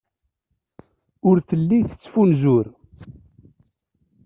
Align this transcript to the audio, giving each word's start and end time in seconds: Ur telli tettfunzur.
Ur 1.29 1.37
telli 1.47 1.79
tettfunzur. 1.89 2.65